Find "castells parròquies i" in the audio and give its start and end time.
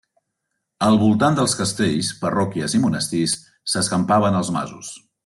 1.59-2.83